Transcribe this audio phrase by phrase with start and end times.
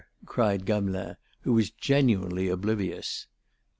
[0.25, 3.27] cried Gamelin, who was genuinely oblivious.